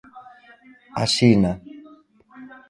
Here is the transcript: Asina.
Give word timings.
Asina. 1.03 1.51